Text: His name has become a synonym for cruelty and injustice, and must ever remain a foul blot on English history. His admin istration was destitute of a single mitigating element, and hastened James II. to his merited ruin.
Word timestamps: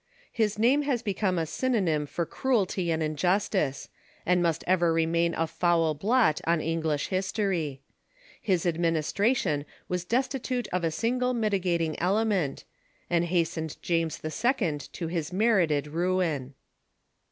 His 0.31 0.57
name 0.57 0.81
has 0.81 1.03
become 1.03 1.37
a 1.37 1.45
synonym 1.45 2.07
for 2.07 2.25
cruelty 2.25 2.89
and 2.89 3.03
injustice, 3.03 3.87
and 4.25 4.41
must 4.41 4.63
ever 4.65 4.91
remain 4.91 5.35
a 5.35 5.45
foul 5.45 5.93
blot 5.93 6.41
on 6.47 6.59
English 6.59 7.09
history. 7.09 7.81
His 8.41 8.65
admin 8.65 8.97
istration 8.97 9.63
was 9.87 10.03
destitute 10.03 10.67
of 10.69 10.83
a 10.83 10.89
single 10.89 11.35
mitigating 11.35 11.99
element, 11.99 12.63
and 13.11 13.25
hastened 13.25 13.77
James 13.83 14.19
II. 14.25 14.79
to 14.91 15.05
his 15.07 15.31
merited 15.31 15.85
ruin. 15.85 16.55